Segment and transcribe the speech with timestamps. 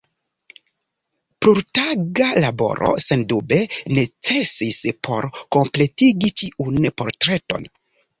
[1.45, 3.59] Plurtaga laboro sendube
[3.97, 5.27] necesis por
[5.57, 7.69] kompletigi ĉiun portreton.